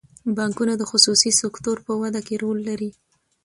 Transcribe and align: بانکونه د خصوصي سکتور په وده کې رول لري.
بانکونه 0.37 0.73
د 0.77 0.83
خصوصي 0.91 1.31
سکتور 1.41 1.77
په 1.87 1.93
وده 2.01 2.21
کې 2.27 2.35
رول 2.43 2.59
لري. 2.69 2.91